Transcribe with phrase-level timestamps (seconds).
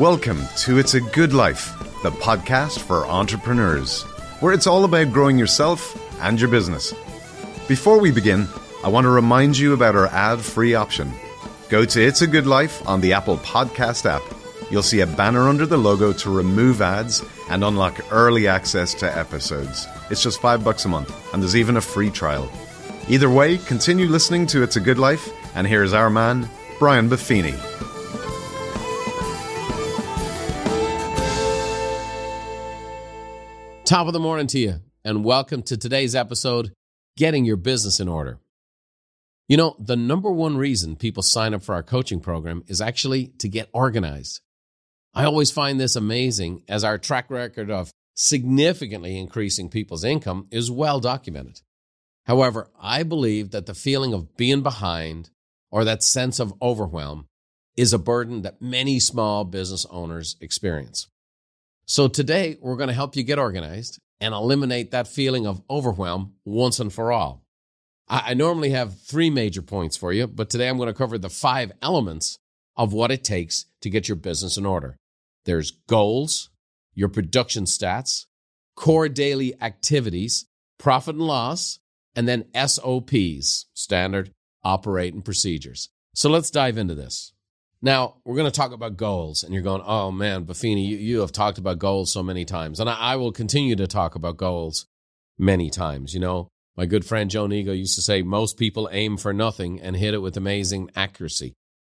[0.00, 4.04] Welcome to It's a Good Life, the podcast for entrepreneurs,
[4.40, 6.94] where it's all about growing yourself and your business.
[7.68, 8.48] Before we begin,
[8.82, 11.12] I want to remind you about our ad free option.
[11.68, 14.22] Go to It's a Good Life on the Apple Podcast app.
[14.70, 19.18] You'll see a banner under the logo to remove ads and unlock early access to
[19.18, 19.86] episodes.
[20.10, 22.50] It's just five bucks a month, and there's even a free trial.
[23.10, 26.48] Either way, continue listening to It's a Good Life, and here's our man,
[26.78, 27.89] Brian Buffini.
[33.90, 36.72] Top of the morning to you, and welcome to today's episode
[37.16, 38.38] Getting Your Business in Order.
[39.48, 43.32] You know, the number one reason people sign up for our coaching program is actually
[43.38, 44.42] to get organized.
[45.12, 50.70] I always find this amazing as our track record of significantly increasing people's income is
[50.70, 51.60] well documented.
[52.26, 55.30] However, I believe that the feeling of being behind
[55.72, 57.26] or that sense of overwhelm
[57.76, 61.08] is a burden that many small business owners experience.
[61.90, 66.34] So today we're going to help you get organized and eliminate that feeling of overwhelm
[66.44, 67.42] once and for all.
[68.06, 71.28] I, normally have three major points for you, but today I'm going to cover the
[71.28, 72.38] five elements
[72.76, 74.94] of what it takes to get your business in order.
[75.46, 76.50] There's goals,
[76.94, 78.26] your production stats,
[78.76, 80.46] core daily activities,
[80.78, 81.80] profit and loss,
[82.14, 84.30] and then SOPs, standard
[84.62, 85.88] operating procedures.
[86.14, 87.32] So let's dive into this.
[87.82, 91.20] Now, we're going to talk about goals, and you're going, oh man, Buffini, you, you
[91.20, 92.78] have talked about goals so many times.
[92.78, 94.86] And I, I, will continue to talk about goals
[95.38, 96.12] many times.
[96.12, 99.80] You know, my good friend Joe Nigo used to say, most people aim for nothing
[99.80, 101.54] and hit it with amazing accuracy.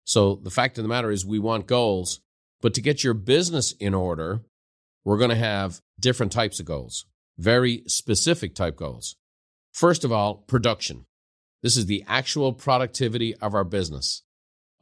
[0.05, 2.21] So the fact of the matter is, we want goals,
[2.61, 4.43] but to get your business in order,
[5.05, 7.07] we're going to have different types of goals,
[7.39, 9.17] very specific type goals.
[9.73, 11.07] First of all, production.
[11.63, 14.23] This is the actual productivity of our business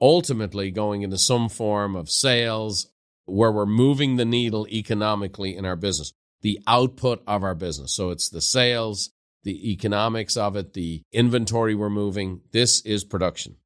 [0.00, 2.90] ultimately going into some form of sales
[3.26, 7.92] where we're moving the needle economically in our business, the output of our business.
[7.92, 9.10] So it's the sales,
[9.44, 12.40] the economics of it, the inventory we're moving.
[12.52, 13.56] This is production.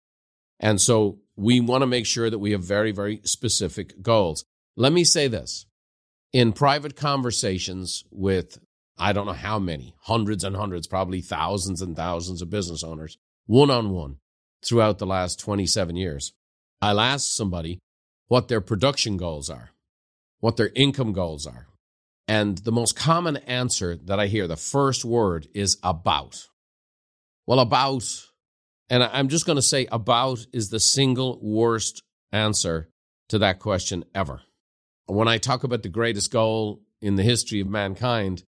[0.58, 4.44] And so we want to make sure that we have very, very specific goals.
[4.76, 5.66] Let me say this
[6.32, 8.58] in private conversations with,
[8.98, 13.18] I don't know how many, hundreds and hundreds, probably thousands and thousands of business owners,
[13.46, 14.16] one on one,
[14.64, 16.32] throughout the last 27 years.
[16.80, 17.78] I'll ask somebody
[18.28, 19.70] what their production goals are,
[20.40, 21.66] what their income goals are.
[22.28, 26.48] And the most common answer that I hear, the first word is about.
[27.46, 28.04] Well, about,
[28.88, 32.88] and I'm just going to say about is the single worst answer
[33.28, 34.42] to that question ever.
[35.06, 38.44] When I talk about the greatest goal in the history of mankind,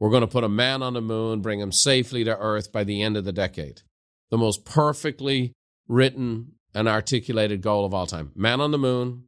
[0.00, 2.84] we're going to put a man on the moon, bring him safely to Earth by
[2.84, 3.82] the end of the decade.
[4.30, 5.52] The most perfectly
[5.88, 9.24] written and articulated goal of all time man on the moon,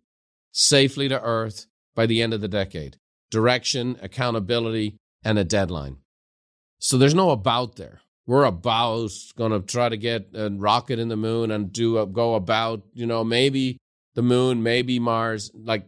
[0.52, 2.98] safely to Earth by the end of the decade,
[3.30, 5.96] direction, accountability, and a deadline.
[6.78, 8.00] So there's no about there.
[8.26, 12.06] We're about going to try to get a rocket in the moon and do a,
[12.06, 13.78] go about, you know, maybe
[14.14, 15.86] the moon, maybe Mars, like,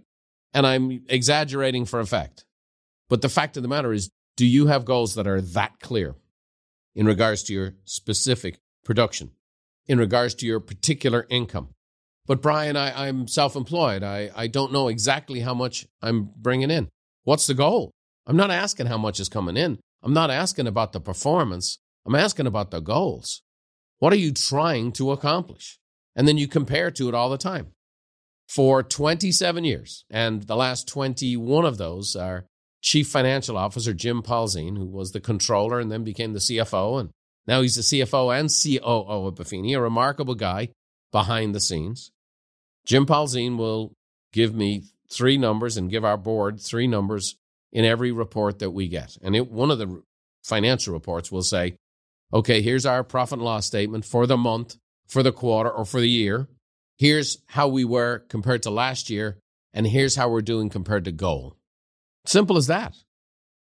[0.52, 2.44] and I'm exaggerating for effect.
[3.08, 6.14] But the fact of the matter is, do you have goals that are that clear
[6.94, 9.30] in regards to your specific production?
[9.86, 11.70] In regards to your particular income.
[12.26, 14.02] But Brian, I, am self employed.
[14.02, 16.88] I, I don't know exactly how much I'm bringing in.
[17.24, 17.90] What's the goal?
[18.26, 19.80] I'm not asking how much is coming in.
[20.02, 21.78] I'm not asking about the performance.
[22.06, 23.42] I'm asking about the goals.
[23.98, 25.78] What are you trying to accomplish?
[26.14, 27.72] And then you compare to it all the time.
[28.48, 32.44] For 27 years, and the last 21 of those are
[32.82, 37.10] Chief Financial Officer Jim Polzin, who was the controller and then became the CFO and
[37.46, 40.68] now he's the CFO and COO of Buffini, a remarkable guy
[41.10, 42.10] behind the scenes.
[42.84, 43.92] Jim Polzin will
[44.32, 47.36] give me three numbers and give our board three numbers
[47.72, 49.16] in every report that we get.
[49.22, 50.02] And it, one of the
[50.42, 51.76] financial reports will say,
[52.32, 54.76] okay, here's our profit and loss statement for the month,
[55.06, 56.48] for the quarter, or for the year.
[56.98, 59.38] Here's how we were compared to last year,
[59.74, 61.56] and here's how we're doing compared to goal.
[62.24, 62.96] Simple as that.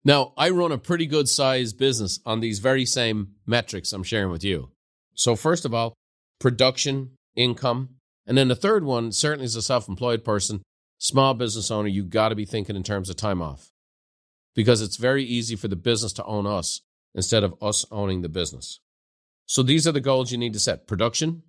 [0.05, 4.31] Now, I run a pretty good sized business on these very same metrics I'm sharing
[4.31, 4.69] with you.
[5.15, 5.95] So, first of all,
[6.39, 7.89] production, income.
[8.27, 10.61] And then the third one, certainly as a self employed person,
[10.99, 13.71] small business owner, you got to be thinking in terms of time off
[14.53, 16.81] because it's very easy for the business to own us
[17.15, 18.79] instead of us owning the business.
[19.47, 21.41] So, these are the goals you need to set production,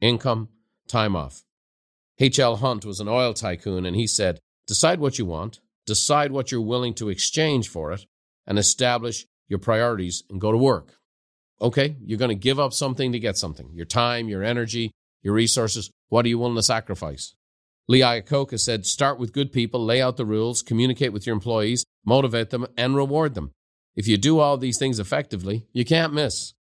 [0.00, 0.48] income,
[0.86, 1.44] time off.
[2.18, 2.56] H.L.
[2.56, 6.60] Hunt was an oil tycoon, and he said, Decide what you want, decide what you're
[6.60, 8.06] willing to exchange for it,
[8.46, 10.98] and establish your priorities and go to work.
[11.60, 14.92] Okay, you're going to give up something to get something your time, your energy,
[15.22, 15.90] your resources.
[16.08, 17.34] What are you willing to sacrifice?
[17.88, 21.84] Lee Iacocca said, start with good people, lay out the rules, communicate with your employees,
[22.04, 23.50] motivate them, and reward them.
[23.96, 26.54] If you do all these things effectively, you can't miss.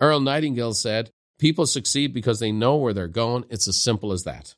[0.00, 3.44] Earl Nightingale said, people succeed because they know where they're going.
[3.50, 4.54] It's as simple as that.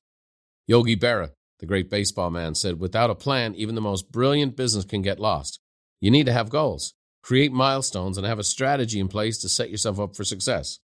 [0.66, 1.30] Yogi Berra,
[1.60, 5.20] the great baseball man, said, without a plan, even the most brilliant business can get
[5.20, 5.60] lost.
[6.00, 9.70] You need to have goals, create milestones, and have a strategy in place to set
[9.70, 10.80] yourself up for success.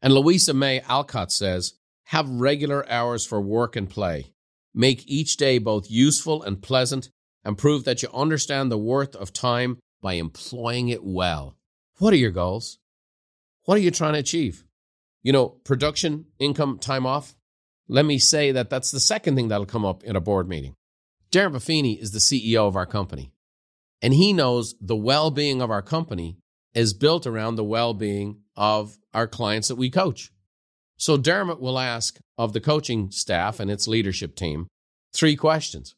[0.00, 1.74] And Louisa May Alcott says,
[2.04, 4.32] have regular hours for work and play.
[4.74, 7.10] Make each day both useful and pleasant,
[7.44, 11.56] and prove that you understand the worth of time by employing it well.
[11.98, 12.78] What are your goals?
[13.64, 14.64] What are you trying to achieve?
[15.22, 17.34] You know, production, income, time off.
[17.88, 20.74] Let me say that that's the second thing that'll come up in a board meeting.
[21.30, 23.32] Dermot Buffini is the CEO of our company,
[24.00, 26.38] and he knows the well being of our company
[26.74, 30.30] is built around the well being of our clients that we coach.
[30.96, 34.68] So Dermot will ask of the coaching staff and its leadership team
[35.12, 35.94] three questions.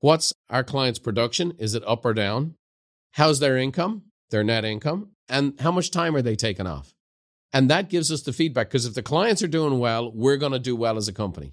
[0.00, 1.54] What's our client's production?
[1.58, 2.54] Is it up or down?
[3.12, 5.10] How's their income, their net income?
[5.28, 6.92] And how much time are they taking off?
[7.52, 10.52] And that gives us the feedback because if the clients are doing well, we're going
[10.52, 11.52] to do well as a company.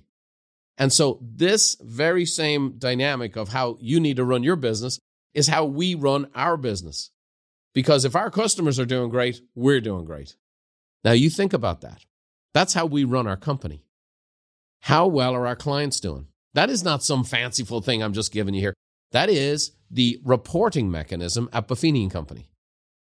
[0.78, 5.00] And so, this very same dynamic of how you need to run your business
[5.34, 7.12] is how we run our business.
[7.74, 10.36] Because if our customers are doing great, we're doing great.
[11.04, 12.06] Now, you think about that.
[12.54, 13.86] That's how we run our company.
[14.81, 16.28] How well are our clients doing?
[16.54, 18.74] That is not some fanciful thing I'm just giving you here.
[19.12, 22.50] That is the reporting mechanism at Buffini and Company.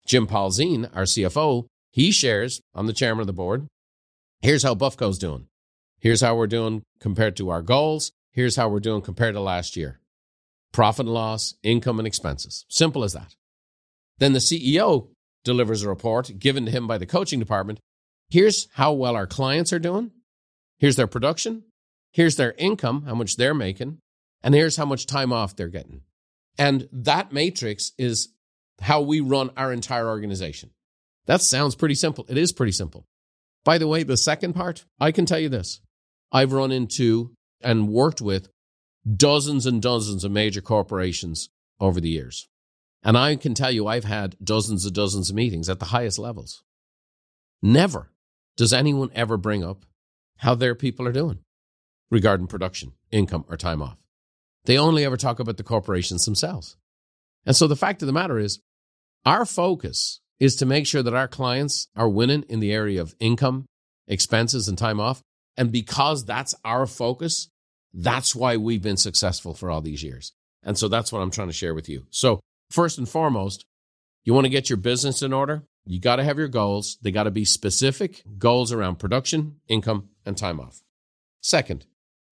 [0.06, 3.66] Jim Polzin, our CFO, he shares, I'm the chairman of the board.
[4.40, 5.46] Here's how Buffco's doing.
[6.00, 8.12] Here's how we're doing compared to our goals.
[8.32, 10.00] Here's how we're doing compared to last year.
[10.72, 12.64] Profit and loss, income and expenses.
[12.68, 13.34] Simple as that.
[14.18, 15.08] Then the CEO
[15.44, 17.80] delivers a report given to him by the coaching department
[18.30, 20.10] Here's how well our clients are doing.
[20.78, 21.64] Here's their production.
[22.12, 23.98] Here's their income, how much they're making.
[24.42, 26.02] And here's how much time off they're getting.
[26.58, 28.28] And that matrix is
[28.80, 30.70] how we run our entire organization.
[31.28, 32.24] That sounds pretty simple.
[32.28, 33.04] It is pretty simple.
[33.64, 35.80] By the way, the second part, I can tell you this.
[36.32, 38.48] I've run into and worked with
[39.16, 42.48] dozens and dozens of major corporations over the years.
[43.02, 46.18] And I can tell you, I've had dozens and dozens of meetings at the highest
[46.18, 46.64] levels.
[47.62, 48.10] Never
[48.56, 49.84] does anyone ever bring up
[50.38, 51.40] how their people are doing
[52.10, 53.98] regarding production, income, or time off?
[54.64, 56.76] They only ever talk about the corporations themselves.
[57.44, 58.60] And so the fact of the matter is,
[59.24, 63.14] our focus is to make sure that our clients are winning in the area of
[63.18, 63.66] income,
[64.06, 65.20] expenses, and time off.
[65.56, 67.48] And because that's our focus,
[67.92, 70.32] that's why we've been successful for all these years.
[70.62, 72.06] And so that's what I'm trying to share with you.
[72.10, 72.40] So,
[72.70, 73.64] first and foremost,
[74.24, 75.64] you want to get your business in order?
[75.84, 76.98] You got to have your goals.
[77.00, 80.82] They got to be specific goals around production, income, and time off.
[81.40, 81.86] Second,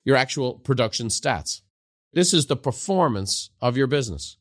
[0.05, 1.63] your actual production stats.
[2.13, 4.37] This is the performance of your business.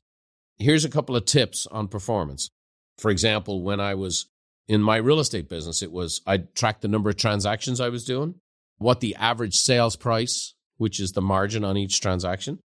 [0.57, 2.49] Here's a couple of tips on performance.
[2.97, 4.27] For example, when I was
[4.67, 8.05] in my real estate business, it was I tracked the number of transactions I was
[8.05, 8.35] doing,
[8.77, 12.59] what the average sales price, which is the margin on each transaction,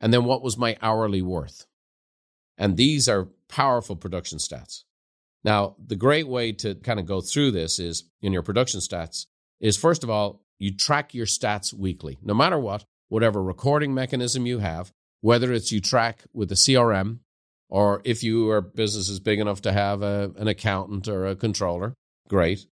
[0.00, 1.66] and then what was my hourly worth.
[2.58, 4.84] And these are powerful production stats.
[5.44, 9.26] Now, the great way to kind of go through this is in your production stats
[9.60, 14.46] is first of all, you track your stats weekly, no matter what, whatever recording mechanism
[14.46, 17.18] you have, whether it's you track with a CRM
[17.68, 21.94] or if your business is big enough to have a, an accountant or a controller,
[22.28, 22.66] great.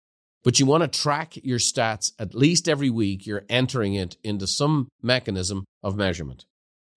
[0.43, 3.25] But you want to track your stats at least every week.
[3.25, 6.45] You're entering it into some mechanism of measurement.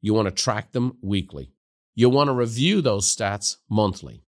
[0.01, 1.53] You want to track them weekly.
[1.95, 4.25] You want to review those stats monthly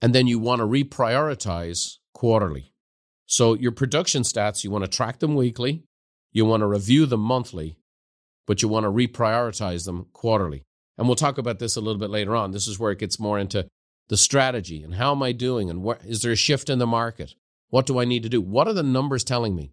[0.00, 2.72] and then you want to reprioritize quarterly.
[3.26, 5.84] So your production stats, you want to track them weekly,
[6.32, 7.76] you want to review them monthly,
[8.46, 10.64] but you want to reprioritize them quarterly.
[10.98, 12.50] And we'll talk about this a little bit later on.
[12.50, 13.68] This is where it gets more into
[14.08, 16.86] the strategy and how am I doing and what is there a shift in the
[16.86, 17.34] market?
[17.70, 18.40] What do I need to do?
[18.40, 19.72] What are the numbers telling me?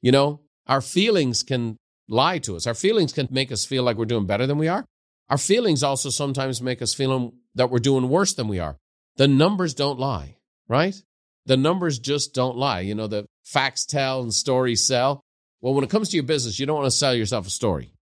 [0.00, 1.76] You know, our feelings can
[2.08, 2.66] lie to us.
[2.66, 4.84] Our feelings can make us feel like we're doing better than we are.
[5.28, 8.76] Our feelings also sometimes make us feel that we're doing worse than we are.
[9.16, 10.36] The numbers don't lie,
[10.68, 10.94] right?
[11.46, 12.80] The numbers just don't lie.
[12.80, 15.20] You know, the facts tell and stories sell.
[15.60, 17.94] Well, when it comes to your business, you don't want to sell yourself a story.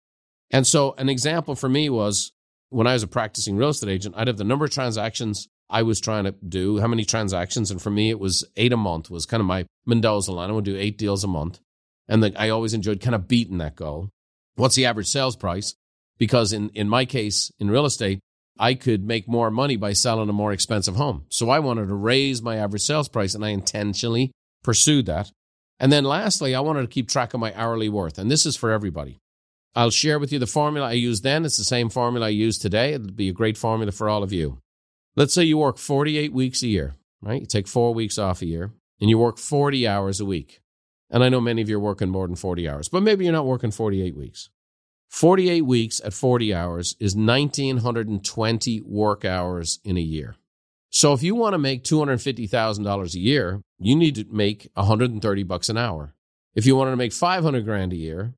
[0.49, 2.31] And so, an example for me was
[2.71, 5.83] when I was a practicing real estate agent, I'd have the number of transactions I
[5.83, 7.69] was trying to do, how many transactions.
[7.69, 10.49] And for me, it was eight a month was kind of my Mendoza line.
[10.49, 11.59] I would do eight deals a month.
[12.07, 14.09] And the, I always enjoyed kind of beating that goal.
[14.55, 15.75] What's the average sales price?
[16.17, 18.19] Because in, in my case, in real estate,
[18.57, 21.25] I could make more money by selling a more expensive home.
[21.29, 24.31] So I wanted to raise my average sales price and I intentionally
[24.63, 25.31] pursued that.
[25.79, 28.17] And then lastly, I wanted to keep track of my hourly worth.
[28.17, 29.19] And this is for everybody.
[29.75, 31.45] I'll share with you the formula I used then.
[31.45, 32.93] It's the same formula I use today.
[32.93, 34.59] It'll be a great formula for all of you.
[35.15, 37.41] Let's say you work 48 weeks a year, right?
[37.41, 40.61] You take four weeks off a year and you work 40 hours a week.
[41.09, 43.33] And I know many of you are working more than 40 hours, but maybe you're
[43.33, 44.49] not working 48 weeks.
[45.09, 50.35] 48 weeks at 40 hours is 1,920 work hours in a year.
[50.89, 55.67] So if you want to make $250,000 a year, you need to make 130 bucks
[55.67, 56.13] an hour.
[56.55, 58.33] If you wanted to make 500 grand a year,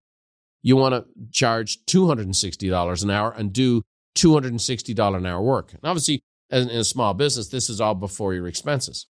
[0.64, 3.84] you want to charge $260 an hour and do
[4.16, 5.74] $260 an hour work.
[5.74, 9.08] And obviously, in a small business, this is all before your expenses.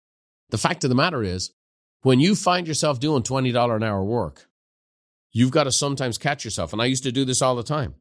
[0.50, 1.52] The fact of the matter is,
[2.02, 4.48] when you find yourself doing $20 an hour work,
[5.30, 6.72] you've got to sometimes catch yourself.
[6.72, 7.94] And I used to do this all the time.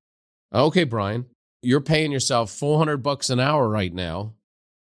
[0.54, 1.28] Okay, Brian,
[1.62, 4.34] you're paying yourself 400 bucks an hour right now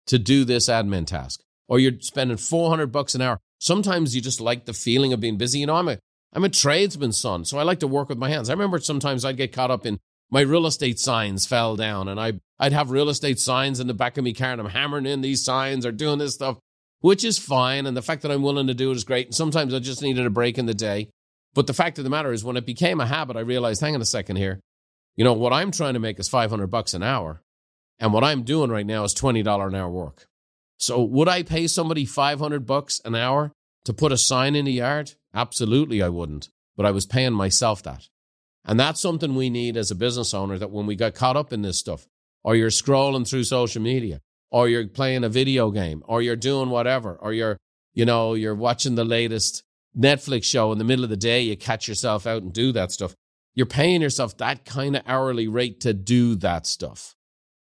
[0.06, 3.38] to do this admin task, or you're spending 400 bucks an hour.
[3.58, 5.60] Sometimes you just like the feeling of being busy.
[5.60, 5.98] You know, I'm a
[6.36, 8.50] I'm a tradesman son, so I like to work with my hands.
[8.50, 9.98] I remember sometimes I'd get caught up in
[10.30, 13.94] my real estate signs fell down, and I I'd have real estate signs in the
[13.94, 16.58] back of my car, and I'm hammering in these signs or doing this stuff,
[17.00, 17.86] which is fine.
[17.86, 19.28] And the fact that I'm willing to do it is great.
[19.28, 21.08] And sometimes I just needed a break in the day.
[21.54, 23.94] But the fact of the matter is, when it became a habit, I realized, hang
[23.94, 24.60] on a second here.
[25.16, 27.40] You know, what I'm trying to make is 500 bucks an hour.
[27.98, 30.26] And what I'm doing right now is $20 an hour work.
[30.76, 33.52] So would I pay somebody 500 bucks an hour
[33.86, 35.12] to put a sign in the yard?
[35.32, 36.50] Absolutely, I wouldn't.
[36.76, 38.08] But I was paying myself that.
[38.64, 41.52] And that's something we need as a business owner that when we get caught up
[41.52, 42.06] in this stuff,
[42.42, 46.68] or you're scrolling through social media, or you're playing a video game, or you're doing
[46.68, 47.56] whatever, or you're,
[47.94, 49.62] you know, you're watching the latest
[49.96, 52.90] Netflix show in the middle of the day, you catch yourself out and do that
[52.90, 53.14] stuff.
[53.54, 57.14] You're paying yourself that kind of hourly rate to do that stuff.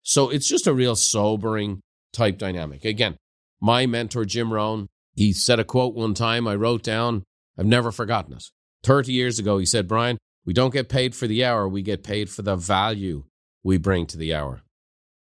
[0.01, 1.81] So it's just a real sobering
[2.11, 2.85] type dynamic.
[2.85, 3.17] Again,
[3.61, 7.23] my mentor, Jim Rohn, he said a quote one time I wrote down.
[7.57, 8.43] I've never forgotten it.
[8.83, 12.03] 30 years ago, he said, Brian, we don't get paid for the hour, we get
[12.03, 13.23] paid for the value
[13.63, 14.61] we bring to the hour.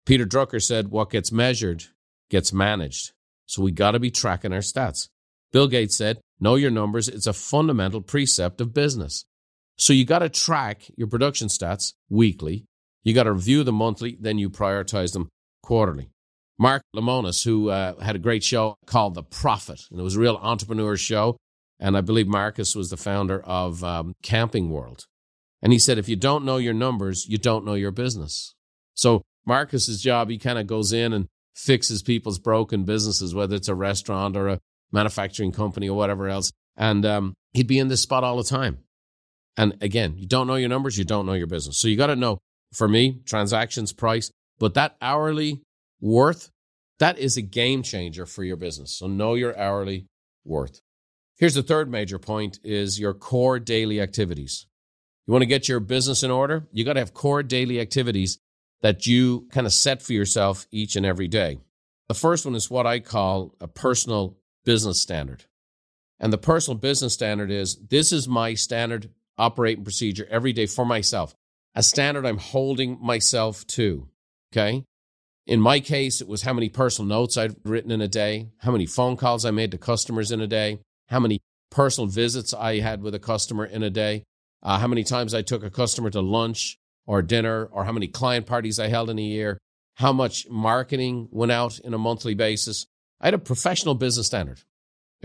[0.05, 1.85] Peter Drucker said, what gets measured
[2.29, 3.13] gets managed.
[3.47, 5.09] So we got to be tracking our stats.
[5.53, 7.09] Bill Gates said, know your numbers.
[7.09, 9.25] It's a fundamental precept of business.
[9.77, 12.65] So you got to track your production stats weekly.
[13.05, 14.19] You got to review them monthly.
[14.21, 15.29] Then you prioritize them
[15.63, 16.11] quarterly.
[16.59, 20.21] Mark Lemonis, who uh, had a great show called The Profit, and it was a
[20.21, 21.37] real entrepreneur show.
[21.81, 25.05] And I believe Marcus was the founder of um, Camping World.
[25.63, 28.55] And he said, if you don't know your numbers, you don't know your business.
[28.95, 33.69] So Marcus's job, he kind of goes in and fixes people's broken businesses, whether it's
[33.69, 34.59] a restaurant or a
[34.91, 36.51] manufacturing company or whatever else.
[36.77, 38.79] And um, he'd be in this spot all the time.
[39.57, 41.79] And again, you don't know your numbers, you don't know your business.
[41.79, 42.39] So you got to know,
[42.73, 45.63] for me, transactions, price, but that hourly
[46.01, 46.51] worth,
[46.99, 48.93] that is a game changer for your business.
[48.93, 50.07] So know your hourly
[50.45, 50.81] worth.
[51.37, 54.67] Here's the third major point is your core daily activities.
[55.27, 56.67] You want to get your business in order?
[56.73, 58.39] You got to have core daily activities
[58.81, 61.59] that you kind of set for yourself each and every day.
[62.09, 65.45] The first one is what I call a personal business standard.
[66.19, 70.85] And the personal business standard is this is my standard operating procedure every day for
[70.85, 71.35] myself,
[71.75, 74.09] a standard I'm holding myself to.
[74.53, 74.85] Okay.
[75.49, 78.71] In my case, it was how many personal notes I'd written in a day, how
[78.71, 81.41] many phone calls I made to customers in a day, how many
[81.71, 84.25] personal visits I had with a customer in a day,
[84.63, 86.77] uh, how many times I took a customer to lunch
[87.07, 89.57] or dinner, or how many client parties I held in a year,
[89.95, 92.85] how much marketing went out in a monthly basis.
[93.19, 94.61] I had a professional business standard,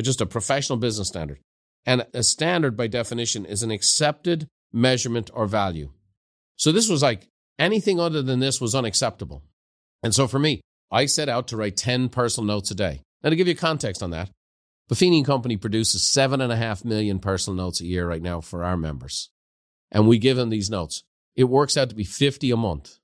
[0.02, 1.40] just a professional business standard.
[1.86, 5.92] And a standard, by definition, is an accepted measurement or value.
[6.56, 7.28] So this was like
[7.60, 9.44] anything other than this was unacceptable.
[10.04, 13.02] And so for me, I set out to write 10 personal notes a day.
[13.24, 14.30] Now, to give you context on that,
[14.92, 18.64] Buffini Company produces seven and a half million personal notes a year right now for
[18.64, 19.30] our members.
[19.92, 21.04] And we give them these notes.
[21.36, 23.00] It works out to be 50 a month.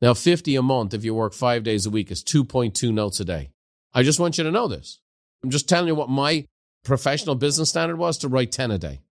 [0.00, 3.24] Now, 50 a month, if you work five days a week, is 2.2 notes a
[3.24, 3.50] day.
[3.92, 4.98] I just want you to know this.
[5.42, 6.46] I'm just telling you what my
[6.84, 9.02] professional business standard was to write 10 a day.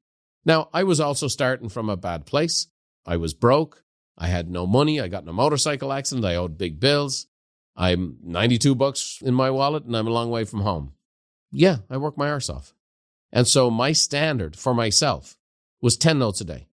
[0.46, 2.68] Now, I was also starting from a bad place.
[3.06, 3.83] I was broke.
[4.18, 5.02] I had no money.
[5.02, 6.26] I got in a motorcycle accident.
[6.26, 7.28] I owed big bills.
[7.76, 10.94] I'm 92 bucks in my wallet and I'm a long way from home
[11.54, 12.74] yeah, I work my arse off.
[13.32, 15.38] And so my standard for myself
[15.82, 16.68] was 10 notes a day.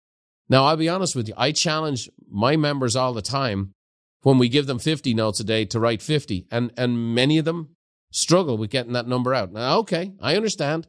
[0.48, 3.74] Now, I'll be honest with you, I challenge my members all the time
[4.22, 7.44] when we give them 50 notes a day to write 50, and, and many of
[7.44, 7.76] them
[8.10, 9.52] struggle with getting that number out.
[9.52, 10.88] Now, okay, I understand.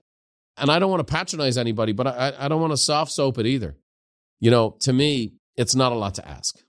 [0.57, 3.37] And I don't want to patronize anybody, but I, I don't want to soft soap
[3.37, 3.77] it either.
[4.39, 6.59] You know, to me, it's not a lot to ask.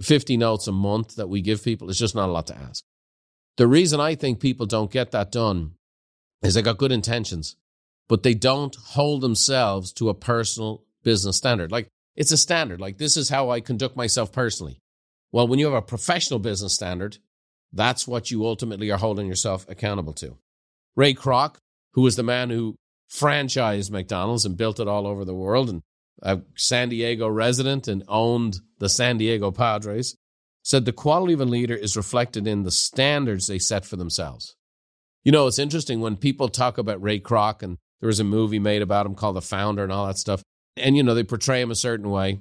[0.00, 2.82] 50 notes a month that we give people is just not a lot to ask.
[3.58, 5.72] The reason I think people don't get that done
[6.42, 7.56] is they got good intentions,
[8.08, 11.70] but they don't hold themselves to a personal business standard.
[11.70, 12.80] Like It's a standard.
[12.80, 14.78] Like, this is how I conduct myself personally.
[15.30, 17.18] Well, when you have a professional business standard,
[17.72, 20.36] that's what you ultimately are holding yourself accountable to.
[20.96, 21.56] Ray Kroc,
[21.94, 22.76] who was the man who
[23.10, 25.82] franchised McDonald's and built it all over the world and
[26.22, 30.16] a San Diego resident and owned the San Diego Padres,
[30.62, 34.54] said the quality of a leader is reflected in the standards they set for themselves.
[35.24, 38.58] You know, it's interesting when people talk about Ray Kroc, and there was a movie
[38.58, 40.42] made about him called The Founder and all that stuff,
[40.76, 42.40] and, you know, they portray him a certain way.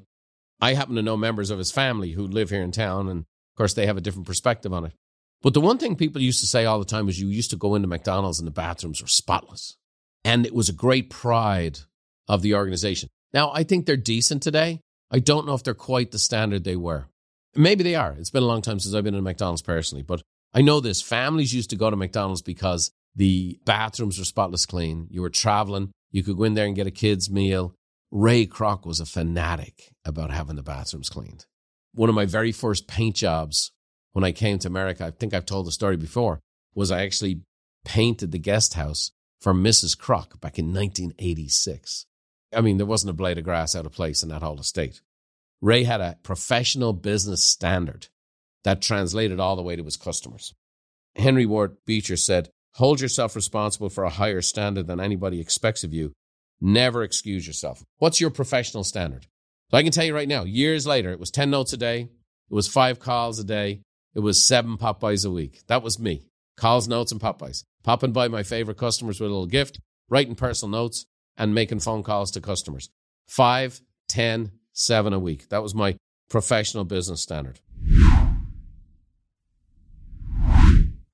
[0.62, 3.58] I happen to know members of his family who live here in town, and of
[3.58, 4.94] course, they have a different perspective on it.
[5.42, 7.58] But the one thing people used to say all the time was you used to
[7.58, 9.76] go into McDonald's and the bathrooms were spotless.
[10.24, 11.80] And it was a great pride
[12.28, 13.10] of the organization.
[13.34, 14.82] Now, I think they're decent today.
[15.10, 17.08] I don't know if they're quite the standard they were.
[17.56, 18.14] Maybe they are.
[18.18, 20.22] It's been a long time since I've been in McDonald's personally, but
[20.54, 21.02] I know this.
[21.02, 25.08] Families used to go to McDonald's because the bathrooms were spotless clean.
[25.10, 27.76] You were traveling, you could go in there and get a kid's meal.
[28.10, 31.46] Ray Kroc was a fanatic about having the bathrooms cleaned.
[31.94, 33.72] One of my very first paint jobs
[34.14, 36.40] when I came to America, I think I've told the story before,
[36.74, 37.42] was I actually
[37.86, 39.98] painted the guest house for Mrs.
[39.98, 42.06] Kroc back in 1986.
[42.54, 45.02] I mean, there wasn't a blade of grass out of place in that whole estate.
[45.62, 48.08] Ray had a professional business standard
[48.64, 50.54] that translated all the way to his customers.
[51.16, 55.94] Henry Ward Beecher said, Hold yourself responsible for a higher standard than anybody expects of
[55.94, 56.14] you.
[56.62, 57.84] Never excuse yourself.
[57.98, 59.28] What's your professional standard?
[59.70, 62.02] So I can tell you right now, years later, it was 10 notes a day,
[62.02, 63.82] it was five calls a day,
[64.14, 65.62] it was seven Popeyes a week.
[65.68, 66.24] That was me.
[66.58, 67.64] Calls, notes, and Popeyes.
[67.84, 69.80] Popping by my favorite customers with a little gift,
[70.10, 71.06] writing personal notes,
[71.38, 72.90] and making phone calls to customers.
[73.28, 75.50] Five, ten, seven a week.
[75.50, 75.98] That was my
[76.30, 77.60] professional business standard.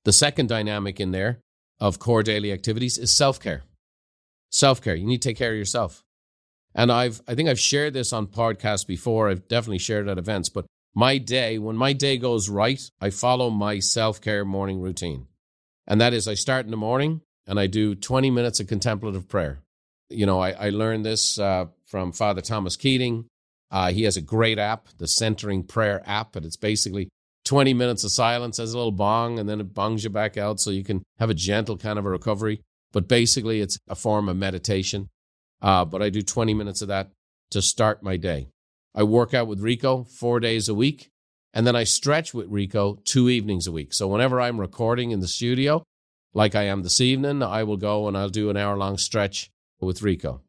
[0.04, 1.40] The second dynamic in there
[1.80, 3.62] of core daily activities is self care.
[4.50, 4.94] Self care.
[4.94, 6.02] You need to take care of yourself.
[6.74, 9.28] And I've, I think I've shared this on podcasts before.
[9.28, 13.50] I've definitely shared at events, but my day, when my day goes right, I follow
[13.50, 15.26] my self care morning routine.
[15.86, 19.28] And that is I start in the morning and I do 20 minutes of contemplative
[19.28, 19.60] prayer.
[20.10, 23.26] You know, I, I learned this uh, from Father Thomas Keating.
[23.70, 27.10] Uh, he has a great app, the Centering Prayer app, and it's basically
[27.44, 30.60] 20 minutes of silence as a little bong, and then it bongs you back out
[30.60, 32.62] so you can have a gentle kind of a recovery.
[32.92, 35.08] But basically, it's a form of meditation.
[35.60, 37.10] Uh, but I do 20 minutes of that
[37.50, 38.48] to start my day.
[38.94, 41.10] I work out with Rico four days a week,
[41.52, 43.92] and then I stretch with Rico two evenings a week.
[43.92, 45.82] So whenever I'm recording in the studio,
[46.32, 49.50] like I am this evening, I will go and I'll do an hour long stretch
[49.80, 50.42] with Rico.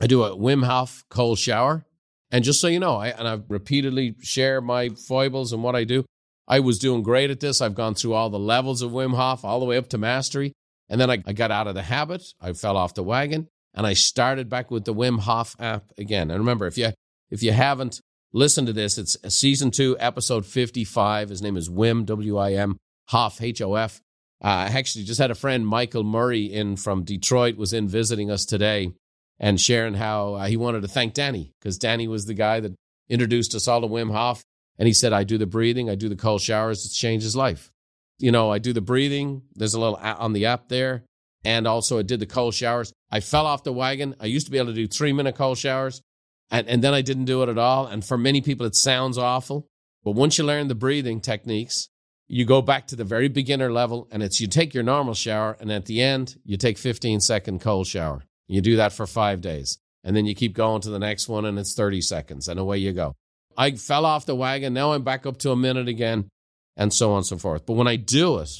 [0.00, 1.84] I do a Wim Hof cold shower.
[2.30, 5.84] And just so you know, I, and I've repeatedly share my foibles and what I
[5.84, 6.04] do.
[6.48, 7.60] I was doing great at this.
[7.60, 10.52] I've gone through all the levels of Wim Hof, all the way up to mastery.
[10.88, 12.24] And then I, I got out of the habit.
[12.40, 16.30] I fell off the wagon and I started back with the Wim Hof app again.
[16.30, 16.90] And remember, if you
[17.30, 18.00] if you haven't
[18.32, 21.30] listened to this, it's season two, episode 55.
[21.30, 22.76] His name is Wim, W I M,
[23.08, 24.00] Hof, H O F.
[24.44, 28.30] Uh, I actually just had a friend, Michael Murray, in from Detroit, was in visiting
[28.30, 28.92] us today
[29.40, 32.74] and sharing how uh, he wanted to thank Danny because Danny was the guy that
[33.08, 34.42] introduced us all to Wim Hof.
[34.78, 37.34] And he said, I do the breathing, I do the cold showers, it's changed his
[37.34, 37.72] life.
[38.18, 39.42] You know, I do the breathing.
[39.54, 41.04] There's a little on the app there.
[41.42, 42.92] And also, I did the cold showers.
[43.10, 44.14] I fell off the wagon.
[44.20, 46.02] I used to be able to do three minute cold showers.
[46.50, 47.86] And, and then I didn't do it at all.
[47.86, 49.66] And for many people, it sounds awful.
[50.04, 51.88] But once you learn the breathing techniques,
[52.28, 55.56] you go back to the very beginner level and it's you take your normal shower
[55.60, 58.24] and at the end you take 15 second cold shower.
[58.48, 61.44] You do that for five days and then you keep going to the next one
[61.44, 63.14] and it's 30 seconds and away you go.
[63.56, 66.28] I fell off the wagon now i'm back up to a minute again
[66.76, 67.66] and so on and so forth.
[67.66, 68.50] But when i do it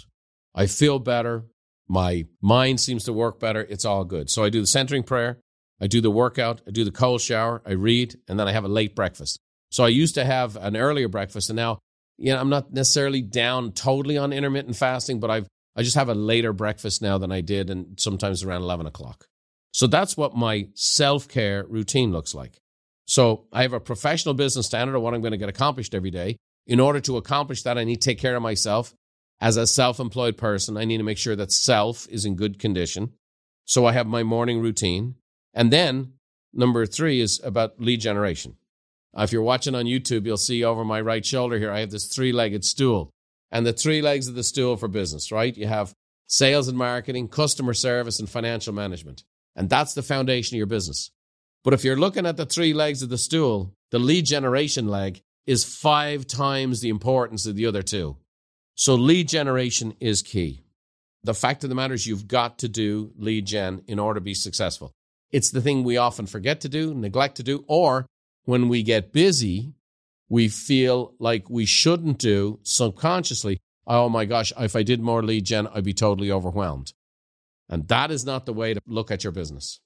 [0.54, 1.44] i feel better
[1.88, 4.28] my mind seems to work better it's all good.
[4.30, 5.38] So i do the centering prayer
[5.80, 8.64] i do the workout i do the cold shower i read and then i have
[8.64, 9.40] a late breakfast.
[9.70, 11.78] So i used to have an earlier breakfast and now
[12.16, 16.08] you know, I'm not necessarily down totally on intermittent fasting, but I've I just have
[16.08, 19.26] a later breakfast now than I did, and sometimes around eleven o'clock.
[19.72, 22.60] So that's what my self care routine looks like.
[23.06, 26.10] So I have a professional business standard of what I'm going to get accomplished every
[26.10, 26.36] day.
[26.66, 28.94] In order to accomplish that, I need to take care of myself.
[29.40, 32.58] As a self employed person, I need to make sure that self is in good
[32.58, 33.12] condition.
[33.64, 35.16] So I have my morning routine.
[35.52, 36.14] And then
[36.52, 38.56] number three is about lead generation.
[39.16, 41.90] Uh, if you're watching on YouTube, you'll see over my right shoulder here, I have
[41.90, 43.10] this three legged stool.
[43.50, 45.56] And the three legs of the stool for business, right?
[45.56, 45.94] You have
[46.26, 49.22] sales and marketing, customer service, and financial management.
[49.54, 51.10] And that's the foundation of your business.
[51.62, 55.22] But if you're looking at the three legs of the stool, the lead generation leg
[55.46, 58.16] is five times the importance of the other two.
[58.74, 60.64] So lead generation is key.
[61.22, 64.24] The fact of the matter is you've got to do lead gen in order to
[64.24, 64.92] be successful.
[65.30, 68.06] It's the thing we often forget to do, neglect to do, or
[68.44, 69.74] when we get busy,
[70.28, 73.60] we feel like we shouldn't do subconsciously.
[73.86, 76.92] Oh my gosh, if I did more lead gen, I'd be totally overwhelmed.
[77.68, 79.80] And that is not the way to look at your business.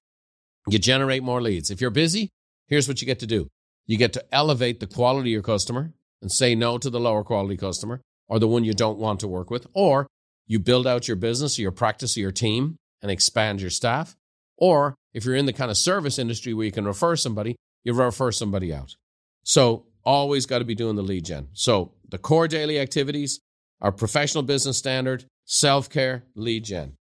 [0.68, 1.70] You generate more leads.
[1.70, 2.30] If you're busy,
[2.66, 3.48] here's what you get to do
[3.86, 7.24] you get to elevate the quality of your customer and say no to the lower
[7.24, 10.06] quality customer or the one you don't want to work with, or
[10.46, 14.14] you build out your business or your practice or your team and expand your staff.
[14.58, 17.56] Or if you're in the kind of service industry where you can refer somebody,
[17.88, 18.94] you refer somebody out.
[19.42, 21.48] So always got to be doing the lead gen.
[21.54, 23.40] So the core daily activities
[23.80, 26.96] are professional business standard, self care, lead gen.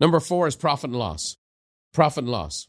[0.00, 1.36] Number four is profit and loss.
[1.92, 2.68] Profit and loss.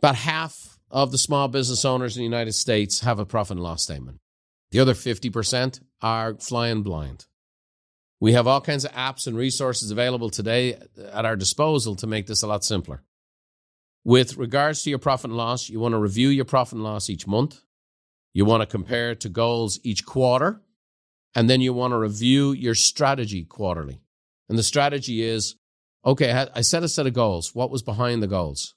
[0.00, 3.62] About half of the small business owners in the United States have a profit and
[3.62, 4.18] loss statement.
[4.70, 7.26] The other 50% are flying blind.
[8.20, 10.78] We have all kinds of apps and resources available today
[11.12, 13.02] at our disposal to make this a lot simpler.
[14.04, 17.08] With regards to your profit and loss, you want to review your profit and loss
[17.08, 17.62] each month.
[18.34, 20.60] You want to compare to goals each quarter.
[21.34, 24.02] And then you want to review your strategy quarterly.
[24.48, 25.56] And the strategy is
[26.04, 27.54] okay, I set a set of goals.
[27.54, 28.74] What was behind the goals?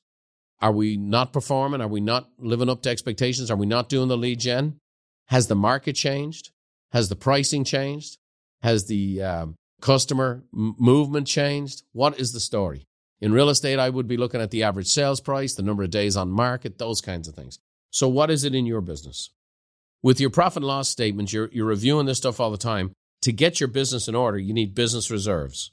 [0.62, 1.82] Are we not performing?
[1.82, 3.52] Are we not living up to expectations?
[3.52, 4.80] Are we not doing the lead gen?
[5.26, 6.52] Has the market changed?
[6.92, 8.18] Has the pricing changed?
[8.62, 11.84] Has the um, customer m- movement changed?
[11.92, 12.87] What is the story?
[13.19, 15.89] In real estate, I would be looking at the average sales price, the number of
[15.89, 17.60] days on market, those kinds of things.
[17.89, 19.32] So, what is it in your business?
[20.03, 22.91] With your profit and loss statements, you're, you're reviewing this stuff all the time.
[23.23, 25.71] To get your business in order, you need business reserves.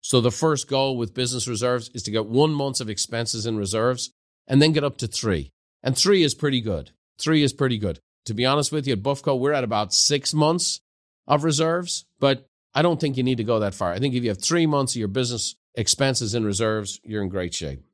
[0.00, 3.58] So, the first goal with business reserves is to get one month of expenses in
[3.58, 4.10] reserves
[4.46, 5.50] and then get up to three.
[5.82, 6.92] And three is pretty good.
[7.18, 8.00] Three is pretty good.
[8.24, 10.80] To be honest with you, at Buffco, we're at about six months
[11.26, 13.92] of reserves, but I don't think you need to go that far.
[13.92, 17.28] I think if you have three months of your business expenses and reserves, you're in
[17.28, 17.84] great shape.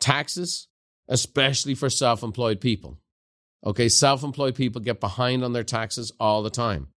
[0.00, 0.68] Taxes,
[1.08, 2.98] especially for self employed people.
[3.64, 6.88] Okay, self employed people get behind on their taxes all the time.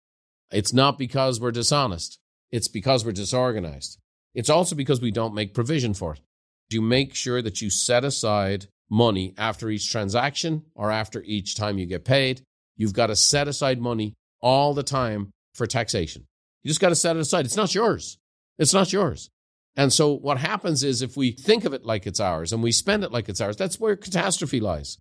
[0.51, 2.19] It's not because we're dishonest,
[2.51, 3.97] it's because we're disorganized.
[4.33, 6.21] It's also because we don't make provision for it.
[6.69, 11.77] You make sure that you set aside money after each transaction or after each time
[11.77, 12.41] you get paid.
[12.77, 16.25] You've got to set aside money all the time for taxation.
[16.63, 17.45] You just got to set it aside.
[17.45, 18.17] It's not yours.
[18.57, 19.29] It's not yours.
[19.75, 22.71] And so what happens is if we think of it like it's ours and we
[22.71, 24.97] spend it like it's ours, that's where catastrophe lies.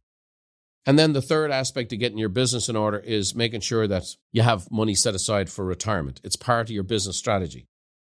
[0.84, 4.04] And then the third aspect of getting your business in order is making sure that
[4.32, 6.20] you have money set aside for retirement.
[6.24, 7.66] It's part of your business strategy,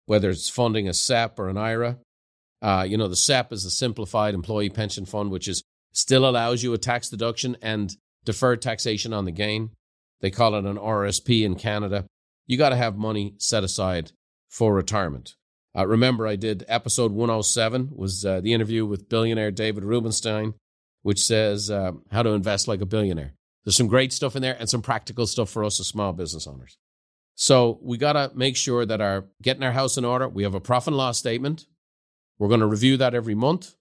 [0.07, 1.99] whether it's funding a SEP or an IRA.
[2.63, 6.63] Uh, you know, the SEP is a simplified employee pension fund, which is still allows
[6.63, 9.71] you a tax deduction and deferred taxation on the gain.
[10.21, 12.07] They call it an RSP in Canada.
[12.47, 14.13] You got to have money set aside
[14.49, 15.35] for retirement.
[15.77, 20.55] Uh, remember, I did episode 107 was uh, the interview with billionaire David Rubenstein,
[21.03, 23.35] which says uh, how to invest like a billionaire.
[23.65, 26.47] There's some great stuff in there and some practical stuff for us as small business
[26.47, 26.77] owners.
[27.35, 30.29] So we got to make sure that our getting our house in order.
[30.29, 31.67] We have a profit and loss statement.
[32.39, 33.75] We're going to review that every month.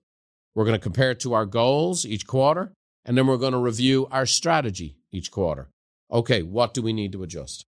[0.56, 2.73] We're going to compare it to our goals each quarter,
[3.06, 5.69] and then we're going to review our strategy each quarter.
[6.12, 7.65] Okay, what do we need to adjust?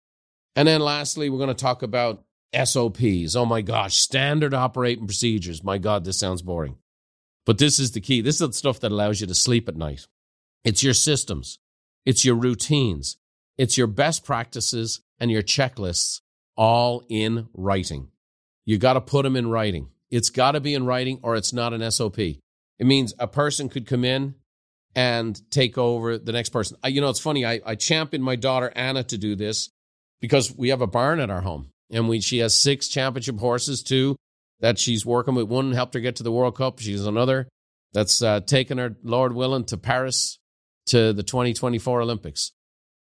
[0.56, 3.36] And then lastly, we're going to talk about SOPs.
[3.36, 5.64] Oh my gosh, standard operating procedures.
[5.64, 6.78] My God, this sounds boring.
[7.46, 8.22] But this is the key.
[8.22, 10.08] This is the stuff that allows you to sleep at night.
[10.64, 11.60] It's your systems,
[12.06, 13.18] it's your routines,
[13.58, 16.22] it's your best practices and your checklists
[16.56, 18.10] all in writing.
[18.66, 19.90] You got to put them in writing.
[20.12, 22.20] It's got to be in writing or it's not an SOP.
[22.20, 22.42] It
[22.86, 24.36] means a person could come in
[24.96, 26.78] and take over the next person.
[26.86, 27.46] You know, it's funny.
[27.46, 29.70] I, I champion my daughter Anna to do this
[30.20, 33.84] because we have a barn at our home and we she has six championship horses
[33.84, 34.16] too
[34.60, 35.48] that she's working with.
[35.48, 36.80] One helped her get to the World Cup.
[36.80, 37.48] She's another
[37.94, 40.40] that's uh, taken her, Lord willing, to Paris
[40.88, 42.52] to the 2024 Olympics.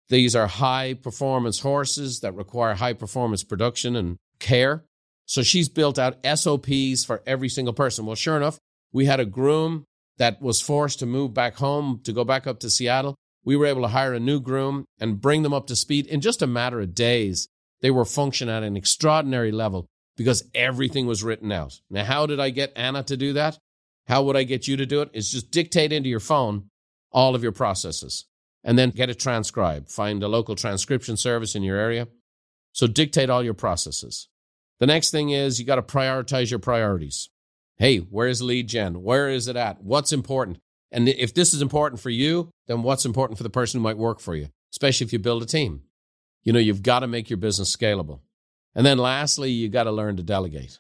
[0.10, 4.86] These are high performance horses that require high performance production and care.
[5.26, 8.06] So she's built out SOPs for every single person.
[8.06, 8.58] Well, sure enough,
[8.94, 9.84] we had a groom
[10.18, 13.16] that was forced to move back home to go back up to Seattle.
[13.44, 16.22] We were able to hire a new groom and bring them up to speed in
[16.22, 17.48] just a matter of days
[17.82, 21.80] they were functioning at an extraordinary level because everything was written out.
[21.90, 23.58] Now, how did I get Anna to do that?
[24.08, 25.10] How would I get you to do it?
[25.13, 26.70] Is just dictate into your phone
[27.12, 28.26] all of your processes
[28.63, 29.90] and then get it transcribed.
[29.90, 32.08] Find a local transcription service in your area.
[32.72, 34.28] So dictate all your processes.
[34.80, 37.30] The next thing is you got to prioritize your priorities.
[37.78, 39.04] Hey, where's lead gen?
[39.04, 39.84] Where is it at?
[39.84, 40.58] What's important?
[40.92, 43.98] And if this is important for you, then what's important for the person who might
[43.98, 45.82] work for you, especially if you build a team?
[46.47, 48.21] You know, you've got to make your business scalable.
[48.73, 50.79] And then lastly, you got to learn to delegate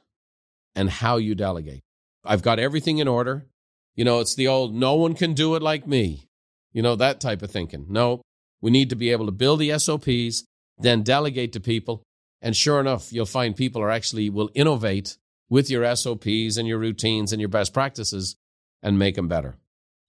[0.75, 1.81] and how you delegate.
[2.23, 3.47] I've got everything in order.
[3.93, 6.29] You know, it's the old no one can do it like me.
[6.71, 7.87] You know, that type of thinking.
[7.89, 8.21] No,
[8.61, 10.45] we need to be able to build the SOPs,
[10.77, 12.01] then delegate to people.
[12.41, 15.17] And sure enough, you'll find people are actually will innovate
[15.49, 18.37] with your SOPs and your routines and your best practices
[18.81, 19.57] and make them better.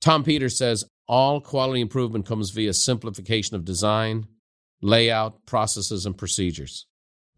[0.01, 4.29] Tom Peters says all quality improvement comes via simplification of design,
[4.81, 6.87] layout, processes, and procedures.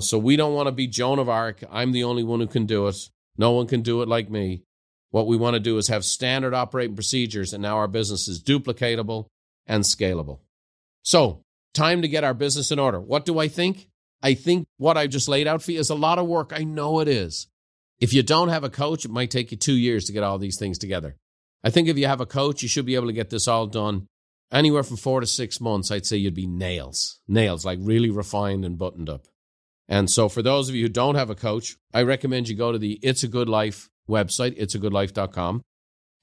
[0.01, 1.63] So we don't want to be Joan of Arc.
[1.71, 2.97] I'm the only one who can do it.
[3.37, 4.63] No one can do it like me.
[5.11, 8.43] What we want to do is have standard operating procedures, and now our business is
[8.43, 9.27] duplicatable
[9.67, 10.41] and scalable.
[11.03, 11.43] So,
[11.75, 13.01] time to get our business in order.
[13.01, 13.89] What do I think?
[14.23, 16.53] I think what I've just laid out for you is a lot of work.
[16.55, 17.49] I know it is.
[18.01, 20.39] If you don't have a coach, it might take you two years to get all
[20.39, 21.17] these things together.
[21.63, 23.67] I think if you have a coach, you should be able to get this all
[23.67, 24.07] done
[24.53, 25.91] anywhere from four to six months.
[25.91, 29.27] I'd say you'd be nails, nails, like really refined and buttoned up.
[29.89, 32.71] And so, for those of you who don't have a coach, I recommend you go
[32.71, 35.63] to the It's a Good Life website, it'sagoodlife.com,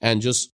[0.00, 0.52] and just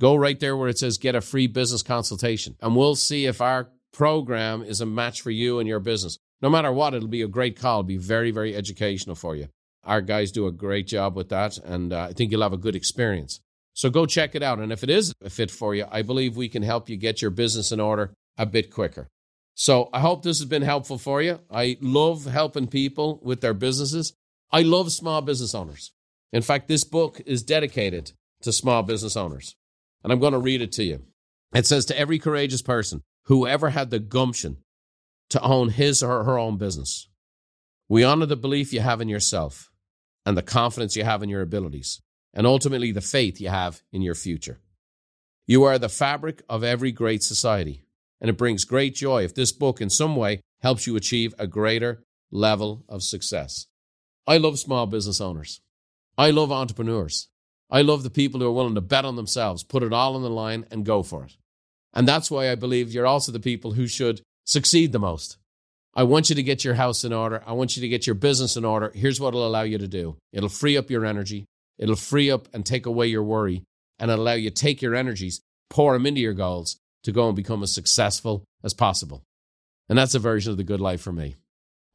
[0.00, 2.56] go right there where it says get a free business consultation.
[2.60, 6.18] And we'll see if our program is a match for you and your business.
[6.40, 9.48] No matter what, it'll be a great call, it'll be very, very educational for you.
[9.84, 12.56] Our guys do a great job with that, and uh, I think you'll have a
[12.56, 13.40] good experience.
[13.74, 14.58] So go check it out.
[14.58, 17.22] And if it is a fit for you, I believe we can help you get
[17.22, 19.08] your business in order a bit quicker.
[19.54, 21.40] So I hope this has been helpful for you.
[21.50, 24.14] I love helping people with their businesses.
[24.50, 25.92] I love small business owners.
[26.32, 29.56] In fact, this book is dedicated to small business owners.
[30.02, 31.02] And I'm going to read it to you.
[31.54, 34.56] It says to every courageous person, whoever had the gumption
[35.30, 37.08] to own his or her own business,
[37.88, 39.70] we honor the belief you have in yourself
[40.24, 42.00] and the confidence you have in your abilities,
[42.34, 44.60] and ultimately the faith you have in your future.
[45.46, 47.84] You are the fabric of every great society,
[48.20, 51.46] and it brings great joy if this book in some way helps you achieve a
[51.46, 53.66] greater level of success.
[54.26, 55.60] I love small business owners.
[56.16, 57.28] I love entrepreneurs.
[57.70, 60.22] I love the people who are willing to bet on themselves, put it all on
[60.22, 61.36] the line, and go for it.
[61.92, 65.38] And that's why I believe you're also the people who should succeed the most.
[65.94, 67.42] I want you to get your house in order.
[67.46, 68.92] I want you to get your business in order.
[68.94, 71.44] Here's what it'll allow you to do it'll free up your energy,
[71.82, 73.64] it'll free up and take away your worry,
[73.98, 77.34] and allow you to take your energies, pour them into your goals to go and
[77.34, 79.24] become as successful as possible.
[79.88, 81.34] And that's a version of the good life for me.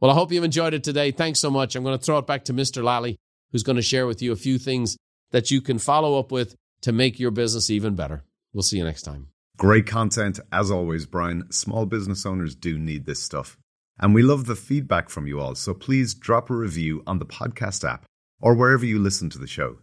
[0.01, 1.11] Well, I hope you've enjoyed it today.
[1.11, 1.75] Thanks so much.
[1.75, 2.83] I'm going to throw it back to Mr.
[2.83, 3.15] Lally,
[3.51, 4.97] who's going to share with you a few things
[5.31, 8.25] that you can follow up with to make your business even better.
[8.53, 9.29] We'll see you next time.
[9.57, 11.49] Great content, as always, Brian.
[11.51, 13.57] Small business owners do need this stuff.
[13.99, 17.25] And we love the feedback from you all, so please drop a review on the
[17.25, 18.05] podcast app
[18.41, 19.77] or wherever you listen to the show.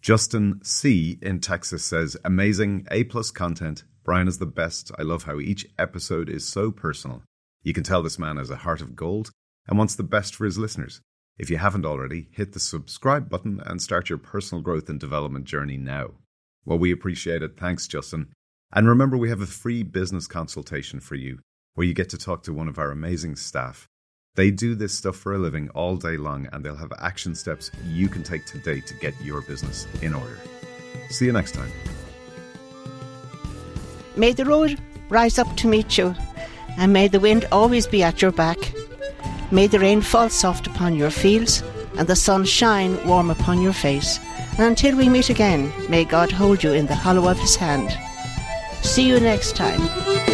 [0.00, 1.18] Justin C.
[1.22, 3.84] in Texas says, Amazing, A plus content.
[4.04, 4.90] Brian is the best.
[4.98, 7.22] I love how each episode is so personal.
[7.62, 9.30] You can tell this man has a heart of gold
[9.68, 11.00] and wants the best for his listeners.
[11.38, 15.44] If you haven't already, hit the subscribe button and start your personal growth and development
[15.44, 16.10] journey now.
[16.64, 17.56] Well, we appreciate it.
[17.56, 18.32] Thanks, Justin.
[18.72, 21.38] And remember, we have a free business consultation for you
[21.74, 23.88] where you get to talk to one of our amazing staff.
[24.34, 27.70] They do this stuff for a living all day long, and they'll have action steps
[27.86, 30.38] you can take today to get your business in order.
[31.10, 31.70] See you next time.
[34.16, 34.78] May the road
[35.10, 36.14] rise up to meet you,
[36.78, 38.58] and may the wind always be at your back.
[39.50, 41.62] May the rain fall soft upon your fields,
[41.98, 44.18] and the sun shine warm upon your face.
[44.52, 47.90] And until we meet again, may God hold you in the hollow of his hand.
[48.82, 50.31] See you next time.